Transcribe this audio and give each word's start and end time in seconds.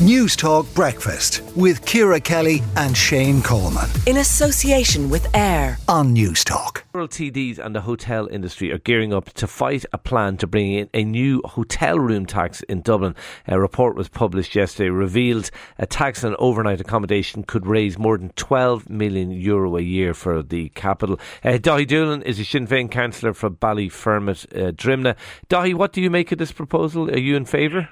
Newstalk 0.00 0.74
Breakfast 0.74 1.40
with 1.54 1.86
Ciara 1.86 2.18
Kelly 2.18 2.64
and 2.76 2.96
Shane 2.96 3.40
Coleman. 3.40 3.88
In 4.08 4.16
association 4.16 5.08
with 5.08 5.32
AIR 5.36 5.78
on 5.86 6.12
Newstalk. 6.12 6.82
Several 6.90 7.06
TDs 7.06 7.60
and 7.60 7.76
the 7.76 7.82
hotel 7.82 8.26
industry 8.26 8.72
are 8.72 8.78
gearing 8.78 9.14
up 9.14 9.32
to 9.34 9.46
fight 9.46 9.84
a 9.92 9.98
plan 9.98 10.36
to 10.38 10.48
bring 10.48 10.72
in 10.72 10.90
a 10.94 11.04
new 11.04 11.40
hotel 11.44 11.96
room 11.96 12.26
tax 12.26 12.60
in 12.62 12.82
Dublin. 12.82 13.14
A 13.46 13.60
report 13.60 13.94
was 13.94 14.08
published 14.08 14.56
yesterday 14.56 14.90
revealed 14.90 15.52
a 15.78 15.86
tax 15.86 16.24
on 16.24 16.34
overnight 16.40 16.80
accommodation 16.80 17.44
could 17.44 17.64
raise 17.64 17.96
more 17.96 18.18
than 18.18 18.30
12 18.30 18.90
million 18.90 19.30
euro 19.30 19.76
a 19.76 19.80
year 19.80 20.12
for 20.12 20.42
the 20.42 20.70
capital. 20.70 21.20
Uh, 21.44 21.50
Daithí 21.50 21.86
Doolan 21.86 22.22
is 22.22 22.40
a 22.40 22.44
Sinn 22.44 22.66
Féin 22.66 22.90
councillor 22.90 23.32
for 23.32 23.48
Ballyfermot, 23.48 24.44
uh, 24.56 24.72
Drimnagh. 24.72 25.14
Daithí, 25.48 25.72
what 25.72 25.92
do 25.92 26.02
you 26.02 26.10
make 26.10 26.32
of 26.32 26.38
this 26.38 26.50
proposal? 26.50 27.08
Are 27.08 27.16
you 27.16 27.36
in 27.36 27.44
favour? 27.44 27.90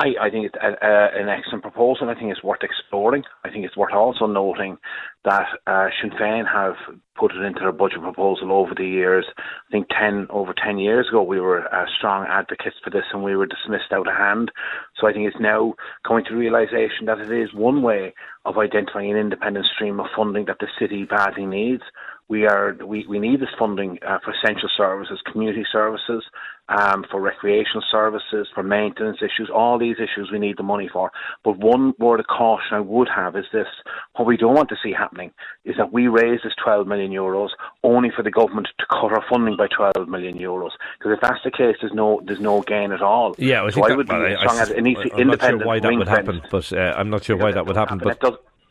I, 0.00 0.28
I 0.28 0.30
think 0.30 0.46
it's 0.46 0.54
a, 0.56 0.86
a, 0.86 1.20
an 1.20 1.28
excellent 1.28 1.62
proposal. 1.62 2.08
I 2.08 2.14
think 2.14 2.30
it's 2.32 2.42
worth 2.42 2.62
exploring. 2.62 3.24
I 3.44 3.50
think 3.50 3.66
it's 3.66 3.76
worth 3.76 3.92
also 3.92 4.24
noting 4.26 4.78
that 5.26 5.46
uh, 5.66 5.88
Sinn 6.00 6.10
Féin 6.18 6.50
have 6.50 6.76
put 7.18 7.32
it 7.32 7.42
into 7.42 7.60
their 7.60 7.72
budget 7.72 8.00
proposal 8.00 8.50
over 8.50 8.72
the 8.74 8.86
years. 8.86 9.26
I 9.36 9.70
think 9.70 9.88
10 9.90 10.28
over 10.30 10.54
10 10.54 10.78
years 10.78 11.08
ago 11.10 11.22
we 11.22 11.38
were 11.38 11.68
uh, 11.74 11.84
strong 11.98 12.24
advocates 12.26 12.76
for 12.82 12.88
this 12.88 13.04
and 13.12 13.22
we 13.22 13.36
were 13.36 13.44
dismissed 13.44 13.92
out 13.92 14.08
of 14.08 14.16
hand. 14.16 14.50
So 14.98 15.06
I 15.06 15.12
think 15.12 15.26
it's 15.26 15.38
now 15.38 15.74
coming 16.08 16.24
to 16.30 16.34
realisation 16.34 17.04
that 17.04 17.18
it 17.18 17.30
is 17.30 17.52
one 17.52 17.82
way 17.82 18.14
of 18.46 18.56
identifying 18.56 19.10
an 19.10 19.18
independent 19.18 19.66
stream 19.74 20.00
of 20.00 20.06
funding 20.16 20.46
that 20.46 20.60
the 20.60 20.68
city 20.78 21.04
badly 21.04 21.44
needs 21.44 21.82
we 22.30 22.46
are 22.46 22.76
we, 22.86 23.04
we 23.08 23.18
need 23.18 23.40
this 23.40 23.48
funding 23.58 23.98
uh, 24.06 24.18
for 24.24 24.32
essential 24.32 24.70
services, 24.76 25.18
community 25.32 25.64
services, 25.70 26.22
um, 26.68 27.04
for 27.10 27.20
recreational 27.20 27.82
services, 27.90 28.46
for 28.54 28.62
maintenance 28.62 29.18
issues, 29.18 29.50
all 29.52 29.80
these 29.80 29.96
issues 29.96 30.30
we 30.32 30.38
need 30.38 30.56
the 30.56 30.62
money 30.62 30.88
for. 30.92 31.10
But 31.44 31.58
one 31.58 31.92
word 31.98 32.20
of 32.20 32.26
caution 32.28 32.76
I 32.76 32.80
would 32.80 33.08
have 33.14 33.34
is 33.34 33.46
this: 33.52 33.66
what 34.14 34.26
we 34.26 34.36
don't 34.36 34.54
want 34.54 34.68
to 34.68 34.76
see 34.80 34.92
happening 34.92 35.32
is 35.64 35.74
that 35.76 35.92
we 35.92 36.06
raise 36.06 36.38
this 36.44 36.52
12 36.62 36.86
million 36.86 37.10
euros 37.10 37.48
only 37.82 38.10
for 38.14 38.22
the 38.22 38.30
government 38.30 38.68
to 38.78 38.86
cut 38.88 39.12
our 39.12 39.24
funding 39.28 39.56
by 39.56 39.66
12 39.76 40.08
million 40.08 40.38
euros. 40.38 40.70
Because 40.98 41.14
if 41.14 41.20
that's 41.20 41.42
the 41.42 41.50
case, 41.50 41.76
there's 41.80 41.92
no 41.92 42.20
there's 42.24 42.40
no 42.40 42.62
gain 42.62 42.92
at 42.92 43.02
all. 43.02 43.34
Yeah, 43.38 43.64
I 43.64 43.70
so 43.70 43.82
I 43.82 43.96
would 43.96 44.06
be 44.06 44.14
I, 44.14 44.36
strong 44.36 44.56
I, 44.56 44.62
as 44.62 44.70
it 44.70 44.82
needs 44.82 45.02
to 45.02 45.08
independent. 45.16 45.62
Sure 45.62 45.66
why 45.66 45.80
that 45.80 45.92
would 45.92 46.08
happen, 46.08 46.42
but 46.48 46.72
uh, 46.72 46.94
I'm 46.96 47.10
not 47.10 47.24
sure 47.24 47.36
why 47.36 47.50
that 47.50 47.66
would 47.66 47.76
happen. 47.76 47.98
But 47.98 48.20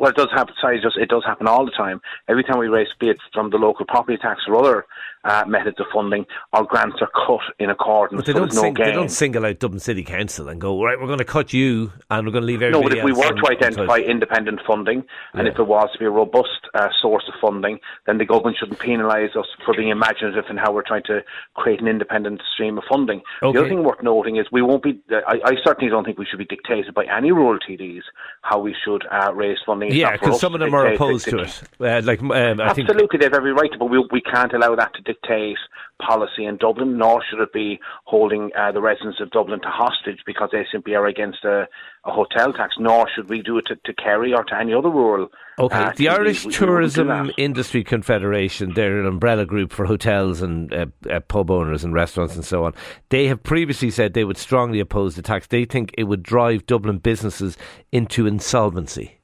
well, 0.00 0.10
it 0.10 0.16
does 0.16 0.30
happen. 0.34 0.54
Sorry, 0.58 0.80
does, 0.80 0.96
it 0.98 1.10
does 1.10 1.24
happen 1.26 1.46
all 1.46 1.66
the 1.66 1.70
time. 1.72 2.00
Every 2.26 2.42
time 2.42 2.58
we 2.58 2.68
raise 2.68 2.88
bids 2.98 3.20
from 3.34 3.50
the 3.50 3.58
local 3.58 3.84
property 3.84 4.16
tax 4.16 4.40
or 4.48 4.56
other 4.56 4.86
uh, 5.24 5.44
methods 5.46 5.78
of 5.80 5.86
funding, 5.92 6.24
our 6.52 6.64
grants 6.64 6.96
are 7.00 7.10
cut 7.26 7.40
in 7.58 7.70
accordance. 7.70 8.20
But 8.20 8.26
they, 8.26 8.32
so 8.32 8.38
don't, 8.38 8.52
sing, 8.52 8.74
no 8.74 8.84
they 8.84 8.92
don't 8.92 9.10
single 9.10 9.46
out 9.46 9.58
Dublin 9.58 9.80
City 9.80 10.02
Council 10.02 10.48
and 10.48 10.60
go 10.60 10.82
right. 10.82 10.98
We're 10.98 11.06
going 11.06 11.18
to 11.18 11.24
cut 11.24 11.52
you, 11.52 11.92
and 12.10 12.26
we're 12.26 12.32
going 12.32 12.42
to 12.42 12.46
leave 12.46 12.62
everybody. 12.62 12.82
No, 12.82 12.88
but 12.88 12.98
if 12.98 13.04
we 13.04 13.12
were 13.12 13.32
to 13.32 13.50
identify 13.50 13.98
independent 13.98 14.60
funding, 14.66 15.04
and 15.34 15.46
yeah. 15.46 15.52
if 15.52 15.58
it 15.58 15.64
was 15.64 15.90
to 15.92 15.98
be 15.98 16.06
a 16.06 16.10
robust 16.10 16.48
uh, 16.74 16.88
source 17.00 17.24
of 17.28 17.34
funding, 17.40 17.78
then 18.06 18.18
the 18.18 18.24
government 18.24 18.56
shouldn't 18.58 18.78
penalise 18.78 19.36
us 19.36 19.46
for 19.64 19.74
being 19.76 19.90
imaginative 19.90 20.44
in 20.48 20.56
how 20.56 20.72
we're 20.72 20.86
trying 20.86 21.02
to 21.04 21.20
create 21.54 21.80
an 21.80 21.88
independent 21.88 22.40
stream 22.54 22.78
of 22.78 22.84
funding. 22.88 23.20
Okay. 23.42 23.52
The 23.52 23.60
other 23.60 23.68
thing 23.68 23.84
worth 23.84 24.02
noting 24.02 24.36
is 24.36 24.46
we 24.50 24.62
won't 24.62 24.82
be. 24.82 25.00
I, 25.10 25.38
I, 25.44 25.52
certainly 25.64 25.90
don't 25.90 26.04
think 26.04 26.18
we 26.18 26.26
should 26.26 26.38
be 26.38 26.44
dictated 26.44 26.94
by 26.94 27.04
any 27.04 27.32
rural 27.32 27.58
TDs 27.58 28.02
how 28.42 28.58
we 28.58 28.74
should 28.84 29.04
uh, 29.10 29.32
raise 29.34 29.58
funding. 29.66 29.92
Yeah, 29.92 30.12
because 30.12 30.40
some 30.40 30.54
of 30.54 30.60
them 30.60 30.74
are 30.74 30.92
opposed 30.92 31.28
to 31.28 31.40
it. 31.40 31.62
Uh, 31.78 32.00
like 32.04 32.22
um, 32.22 32.60
absolutely, 32.60 33.06
think... 33.08 33.20
they 33.20 33.24
have 33.24 33.34
every 33.34 33.52
right, 33.52 33.70
but 33.78 33.86
we 33.86 34.04
we 34.10 34.20
can't 34.20 34.52
allow 34.52 34.74
that 34.74 34.94
to 34.94 35.02
dictate 35.12 35.58
policy 36.00 36.44
in 36.44 36.56
Dublin, 36.56 36.96
nor 36.98 37.22
should 37.28 37.40
it 37.40 37.52
be 37.52 37.78
holding 38.04 38.50
uh, 38.58 38.72
the 38.72 38.80
residents 38.80 39.20
of 39.20 39.30
Dublin 39.30 39.60
to 39.60 39.68
hostage 39.68 40.20
because 40.26 40.48
they 40.52 40.64
simply 40.72 40.94
are 40.94 41.06
against 41.06 41.44
a, 41.44 41.68
a 42.04 42.10
hotel 42.10 42.52
tax, 42.52 42.74
nor 42.78 43.06
should 43.14 43.28
we 43.28 43.42
do 43.42 43.58
it 43.58 43.66
to, 43.66 43.76
to 43.84 43.92
Kerry 43.94 44.32
or 44.32 44.44
to 44.44 44.56
any 44.56 44.72
other 44.72 44.90
rural. 44.90 45.28
Okay, 45.58 45.76
uh, 45.76 45.92
the 45.96 46.08
Irish 46.08 46.46
we, 46.46 46.52
Tourism 46.52 47.26
we 47.26 47.34
Industry 47.36 47.84
Confederation, 47.84 48.72
they're 48.74 49.00
an 49.00 49.06
umbrella 49.06 49.44
group 49.44 49.72
for 49.72 49.84
hotels 49.84 50.40
and 50.42 50.72
uh, 50.72 50.86
uh, 51.10 51.20
pub 51.20 51.50
owners 51.50 51.84
and 51.84 51.92
restaurants 51.92 52.34
and 52.34 52.44
so 52.44 52.64
on. 52.64 52.74
They 53.10 53.26
have 53.26 53.42
previously 53.42 53.90
said 53.90 54.14
they 54.14 54.24
would 54.24 54.38
strongly 54.38 54.80
oppose 54.80 55.16
the 55.16 55.22
tax. 55.22 55.46
They 55.46 55.64
think 55.64 55.94
it 55.98 56.04
would 56.04 56.22
drive 56.22 56.66
Dublin 56.66 56.98
businesses 56.98 57.56
into 57.92 58.26
insolvency. 58.26 59.18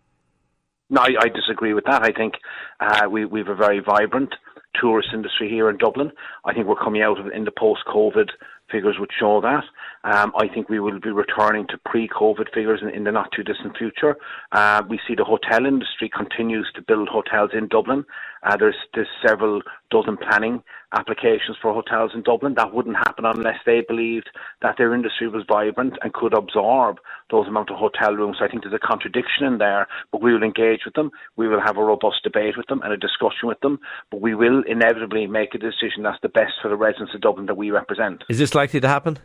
No, 0.88 1.00
I, 1.00 1.14
I 1.20 1.28
disagree 1.28 1.74
with 1.74 1.84
that. 1.86 2.02
I 2.02 2.12
think 2.12 2.34
uh, 2.80 3.08
we 3.10 3.24
we 3.24 3.40
have 3.40 3.48
a 3.48 3.56
very 3.56 3.80
vibrant 3.80 4.34
tourist 4.80 5.08
industry 5.12 5.48
here 5.48 5.68
in 5.70 5.78
Dublin. 5.78 6.10
I 6.44 6.52
think 6.52 6.66
we're 6.66 6.76
coming 6.76 7.02
out 7.02 7.18
of 7.18 7.26
in 7.28 7.44
the 7.44 7.50
post-COVID 7.50 8.30
figures 8.70 8.96
would 8.98 9.10
show 9.18 9.40
that. 9.40 9.64
Um, 10.06 10.32
I 10.38 10.46
think 10.46 10.68
we 10.68 10.78
will 10.78 11.00
be 11.00 11.10
returning 11.10 11.66
to 11.66 11.78
pre-COVID 11.84 12.54
figures 12.54 12.78
in, 12.80 12.90
in 12.90 13.02
the 13.02 13.10
not 13.10 13.32
too 13.34 13.42
distant 13.42 13.76
future. 13.76 14.16
Uh, 14.52 14.82
we 14.88 15.00
see 15.06 15.16
the 15.16 15.24
hotel 15.24 15.66
industry 15.66 16.08
continues 16.08 16.70
to 16.76 16.82
build 16.82 17.08
hotels 17.08 17.50
in 17.52 17.66
Dublin. 17.66 18.04
Uh, 18.44 18.56
there's, 18.56 18.76
there's 18.94 19.08
several 19.26 19.62
dozen 19.90 20.16
planning 20.16 20.62
applications 20.96 21.56
for 21.60 21.74
hotels 21.74 22.12
in 22.14 22.22
Dublin. 22.22 22.54
That 22.56 22.72
wouldn't 22.72 22.96
happen 22.96 23.24
unless 23.24 23.58
they 23.66 23.80
believed 23.80 24.30
that 24.62 24.76
their 24.78 24.94
industry 24.94 25.26
was 25.26 25.42
vibrant 25.48 25.94
and 26.02 26.12
could 26.12 26.34
absorb 26.34 26.98
those 27.32 27.48
amount 27.48 27.70
of 27.70 27.76
hotel 27.76 28.14
rooms. 28.14 28.36
So 28.38 28.44
I 28.44 28.48
think 28.48 28.62
there's 28.62 28.80
a 28.80 28.86
contradiction 28.86 29.44
in 29.44 29.58
there, 29.58 29.88
but 30.12 30.22
we 30.22 30.32
will 30.32 30.44
engage 30.44 30.82
with 30.84 30.94
them. 30.94 31.10
We 31.36 31.48
will 31.48 31.60
have 31.60 31.78
a 31.78 31.82
robust 31.84 32.22
debate 32.22 32.56
with 32.56 32.68
them 32.68 32.80
and 32.82 32.92
a 32.92 32.96
discussion 32.96 33.48
with 33.48 33.58
them, 33.58 33.80
but 34.12 34.20
we 34.20 34.36
will 34.36 34.62
inevitably 34.68 35.26
make 35.26 35.52
a 35.56 35.58
decision 35.58 36.04
that's 36.04 36.22
the 36.22 36.28
best 36.28 36.52
for 36.62 36.68
the 36.68 36.76
residents 36.76 37.12
of 37.12 37.22
Dublin 37.22 37.46
that 37.46 37.56
we 37.56 37.72
represent. 37.72 38.22
Is 38.28 38.38
this 38.38 38.54
likely 38.54 38.78
to 38.78 38.86
happen? 38.86 39.18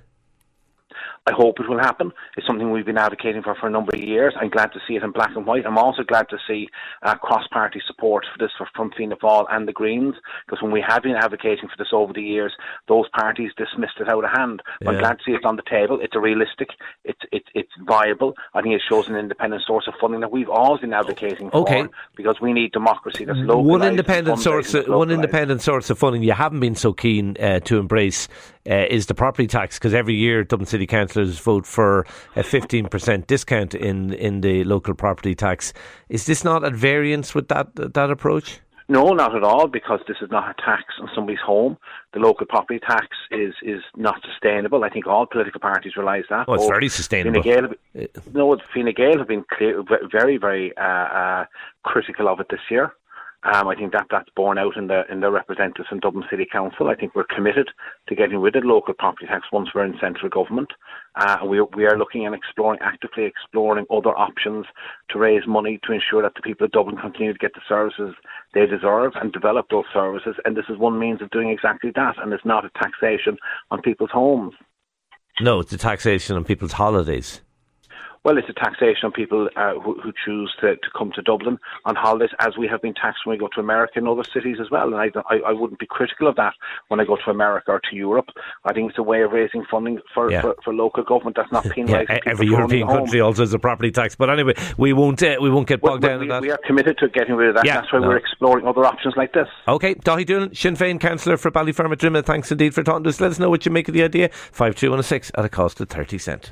I 1.27 1.33
hope 1.33 1.59
it 1.59 1.69
will 1.69 1.79
happen. 1.79 2.11
It's 2.35 2.47
something 2.47 2.71
we've 2.71 2.85
been 2.85 2.97
advocating 2.97 3.43
for 3.43 3.53
for 3.55 3.67
a 3.67 3.69
number 3.69 3.91
of 3.93 4.01
years. 4.01 4.33
I'm 4.39 4.49
glad 4.49 4.71
to 4.73 4.79
see 4.87 4.95
it 4.95 5.03
in 5.03 5.11
black 5.11 5.35
and 5.35 5.45
white. 5.45 5.65
I'm 5.67 5.77
also 5.77 6.01
glad 6.03 6.27
to 6.29 6.37
see 6.47 6.67
uh, 7.03 7.15
cross-party 7.15 7.79
support 7.85 8.25
for 8.31 8.43
this 8.43 8.51
from 8.75 8.91
Fianna 8.97 9.15
Fáil 9.17 9.45
and 9.51 9.67
the 9.67 9.71
Greens, 9.71 10.15
because 10.45 10.63
when 10.63 10.71
we 10.71 10.83
have 10.87 11.03
been 11.03 11.15
advocating 11.15 11.69
for 11.69 11.75
this 11.77 11.89
over 11.93 12.11
the 12.11 12.23
years, 12.23 12.53
those 12.87 13.07
parties 13.09 13.51
dismissed 13.55 13.99
it 13.99 14.09
out 14.09 14.23
of 14.23 14.31
hand. 14.31 14.63
Yeah. 14.81 14.89
I'm 14.89 14.97
glad 14.97 15.19
to 15.19 15.23
see 15.23 15.33
it 15.33 15.45
on 15.45 15.57
the 15.57 15.63
table. 15.69 15.99
It's 16.01 16.15
a 16.15 16.19
realistic, 16.19 16.69
it's 17.03 17.21
it's 17.31 17.47
it's 17.53 17.71
viable. 17.85 18.33
I 18.55 18.61
think 18.61 18.73
it 18.73 18.81
shows 18.89 19.07
an 19.07 19.15
independent 19.15 19.61
source 19.67 19.87
of 19.87 19.93
funding 20.01 20.21
that 20.21 20.31
we've 20.31 20.49
always 20.49 20.81
been 20.81 20.93
advocating 20.93 21.51
for. 21.51 21.57
Okay. 21.57 21.85
Because 22.15 22.41
we 22.41 22.51
need 22.51 22.71
democracy 22.71 23.25
that's 23.25 23.37
local. 23.39 23.63
One 23.63 23.83
independent 23.83 24.39
source, 24.39 24.73
of, 24.73 24.87
one 24.87 25.11
independent 25.11 25.61
source 25.61 25.91
of 25.91 25.99
funding 25.99 26.23
you 26.23 26.33
haven't 26.33 26.61
been 26.61 26.75
so 26.75 26.93
keen 26.93 27.37
uh, 27.39 27.59
to 27.61 27.77
embrace 27.77 28.27
uh, 28.69 28.85
is 28.89 29.05
the 29.05 29.13
property 29.13 29.47
tax, 29.47 29.77
because 29.77 29.93
every 29.93 30.15
year 30.15 30.43
Dublin 30.43 30.65
City 30.65 30.87
vote 31.13 31.66
for 31.66 32.05
a 32.35 32.44
15% 32.44 33.27
discount 33.27 33.73
in, 33.73 34.13
in 34.13 34.41
the 34.41 34.63
local 34.63 34.94
property 34.94 35.35
tax. 35.35 35.73
Is 36.09 36.25
this 36.25 36.44
not 36.44 36.63
at 36.63 36.73
variance 36.73 37.35
with 37.35 37.47
that 37.49 37.75
that 37.75 38.11
approach? 38.11 38.59
No, 38.91 39.13
not 39.13 39.33
at 39.33 39.41
all, 39.41 39.67
because 39.67 40.01
this 40.05 40.17
is 40.22 40.29
not 40.29 40.49
a 40.49 40.53
tax 40.61 40.83
on 41.01 41.09
somebody's 41.16 41.39
home. 41.39 41.77
The 42.13 42.19
local 42.19 42.45
property 42.45 42.77
tax 42.77 43.07
is 43.31 43.53
is 43.63 43.81
not 43.95 44.22
sustainable. 44.29 44.83
I 44.83 44.89
think 44.89 45.07
all 45.07 45.25
political 45.25 45.61
parties 45.61 45.95
realise 45.95 46.25
that. 46.29 46.45
Oh, 46.49 46.55
it's 46.55 46.67
very 46.67 46.89
sustainable. 46.89 47.41
Fine 47.41 47.75
Gael, 47.93 48.07
no, 48.33 48.57
Fine 48.73 48.93
Gael 48.93 49.17
have 49.19 49.29
been 49.29 49.45
clear, 49.49 49.81
very, 50.11 50.35
very 50.38 50.75
uh, 50.75 50.81
uh, 50.83 51.45
critical 51.83 52.28
of 52.28 52.41
it 52.41 52.47
this 52.49 52.59
year. 52.69 52.93
Um, 53.44 53.68
I 53.68 53.75
think 53.75 53.91
that 53.94 54.06
that's 54.12 54.29
borne 54.35 54.59
out 54.59 54.78
in 54.78 54.85
the 54.85 55.02
in 55.12 55.19
the 55.19 55.31
representatives 55.31 55.90
in 55.91 56.00
Dublin 56.00 56.25
City 56.29 56.46
Council. 56.46 56.90
I 56.90 56.96
think 56.96 57.16
we're 57.16 57.24
committed 57.24 57.69
to 58.07 58.16
getting 58.16 58.38
rid 58.38 58.56
of 58.56 58.63
local 58.63 58.94
property 58.94 59.25
tax 59.25 59.47
once 59.52 59.69
we're 59.74 59.85
in 59.85 59.97
central 60.00 60.29
government. 60.29 60.69
Uh, 61.16 61.38
we 61.44 61.59
we 61.75 61.85
are 61.85 61.97
looking 61.97 62.25
and 62.28 62.35
exploring 62.35 62.79
actively 62.84 63.25
exploring 63.25 63.88
other 63.90 64.16
options 64.16 64.68
to 65.09 65.18
raise 65.18 65.47
money 65.47 65.79
to 65.84 65.91
ensure 65.91 66.22
that 66.22 66.35
the 66.35 66.41
people 66.41 66.66
of 66.66 66.72
Dublin 66.72 66.97
continue 66.97 67.34
to 67.34 67.40
get 67.40 67.56
the 67.56 67.62
services 67.68 68.13
they 68.53 68.68
deserve 68.68 69.13
and 69.19 69.34
develop 69.34 69.66
those 69.72 69.85
services. 69.91 70.35
And 70.46 70.56
this 70.56 70.66
is 70.69 70.78
one 70.78 71.00
means 71.00 71.22
of 71.23 71.31
doing 71.31 71.50
exactly 71.50 71.91
that. 71.96 72.16
And 72.22 72.31
it's 72.34 72.46
not 72.46 72.63
a 72.63 72.69
taxation 72.79 73.38
on 73.72 73.81
people's 73.81 74.12
homes. 74.12 74.53
No, 75.40 75.59
it's 75.62 75.73
a 75.73 75.78
taxation 75.78 76.35
on 76.35 76.44
people's 76.44 76.73
holidays. 76.73 77.41
Well, 78.23 78.37
it's 78.37 78.47
a 78.49 78.53
taxation 78.53 79.05
on 79.05 79.11
people 79.11 79.49
uh, 79.55 79.73
who, 79.84 79.99
who, 79.99 80.11
choose 80.23 80.53
to, 80.61 80.75
to 80.75 80.87
come 80.96 81.11
to 81.16 81.23
Dublin 81.23 81.57
on 81.85 81.96
holidays, 81.96 82.29
as 82.40 82.55
we 82.55 82.67
have 82.67 82.79
been 82.79 82.93
taxed 82.93 83.25
when 83.25 83.35
we 83.35 83.40
go 83.40 83.49
to 83.55 83.59
America 83.59 83.93
and 83.96 84.07
other 84.07 84.23
cities 84.23 84.57
as 84.61 84.69
well. 84.69 84.93
And 84.93 84.96
I, 84.96 85.09
I, 85.28 85.40
I 85.47 85.51
wouldn't 85.53 85.79
be 85.79 85.87
critical 85.87 86.28
of 86.28 86.35
that 86.35 86.53
when 86.90 86.99
I 86.99 87.05
go 87.05 87.16
to 87.16 87.31
America 87.31 87.72
or 87.72 87.81
to 87.90 87.96
Europe. 87.96 88.28
I 88.63 88.73
think 88.73 88.91
it's 88.91 88.99
a 88.99 89.03
way 89.03 89.23
of 89.23 89.31
raising 89.31 89.66
funding 89.72 89.99
for, 90.13 90.31
yeah. 90.31 90.41
for, 90.41 90.55
for, 90.63 90.72
local 90.72 91.03
government 91.03 91.35
that's 91.35 91.51
not 91.51 91.63
penalising 91.75 92.09
yeah, 92.09 92.19
Every 92.28 92.46
European 92.46 92.87
country 92.87 93.22
also 93.22 93.41
has 93.41 93.55
a 93.55 93.59
property 93.59 93.90
tax. 93.90 94.16
But 94.16 94.29
anyway, 94.29 94.53
we 94.78 94.93
won't 94.93 95.23
uh, 95.23 95.37
we 95.41 95.49
won't 95.49 95.67
get 95.67 95.81
bogged 95.81 96.03
well, 96.03 96.11
down 96.11 96.19
we, 96.19 96.25
in 96.25 96.29
that. 96.29 96.41
We 96.43 96.51
are 96.51 96.59
committed 96.66 96.99
to 96.99 97.09
getting 97.09 97.34
rid 97.34 97.49
of 97.49 97.55
that. 97.55 97.66
Yeah, 97.66 97.81
that's 97.81 97.91
why 97.91 97.99
no. 97.99 98.07
we're 98.09 98.17
exploring 98.17 98.67
other 98.67 98.85
options 98.85 99.16
like 99.17 99.34
this. 99.34 99.47
Okay, 99.67 99.96
Daithí 99.96 100.28
Doolan, 100.28 100.55
Sinn 100.55 100.75
Féin 100.75 100.99
councillor 100.99 101.37
for 101.37 101.49
Ballyfermot 101.49 102.25
thanks 102.25 102.51
indeed 102.51 102.75
for 102.75 102.84
talking 102.84 103.03
to 103.03 103.09
us. 103.09 103.19
Let 103.19 103.31
us 103.31 103.40
know 103.40 103.49
what 103.49 103.66
you 103.66 103.72
make 103.72 103.87
of 103.87 103.96
the 103.96 104.03
idea. 104.03 104.29
5216 104.29 105.31
at 105.35 105.43
a 105.43 105.49
cost 105.49 105.81
of 105.81 105.90
30 105.90 106.19
cent. 106.19 106.51